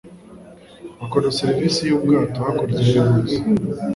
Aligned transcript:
Bakora 0.99 1.35
serivisi 1.39 1.81
yubwato 1.89 2.37
hakurya 2.45 2.79
y'uruzi. 2.93 3.37